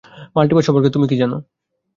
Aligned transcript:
Multiverse 0.35 0.65
সম্পর্কে 0.67 0.93
তুমি 0.95 1.05
কী 1.07 1.15
জানো? 1.21 1.37